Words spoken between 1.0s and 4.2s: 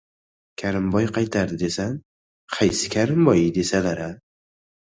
qaytardi desam, qaysi Karimboy desalar-a?